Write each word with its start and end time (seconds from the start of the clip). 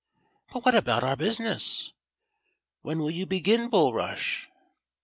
* 0.27 0.49
But 0.51 0.65
what 0.65 0.73
about 0.73 1.03
our 1.03 1.15
business.'* 1.15 1.93
When 2.81 2.97
will 3.01 3.11
you 3.11 3.27
begin, 3.27 3.69
Bulrush. 3.69 4.47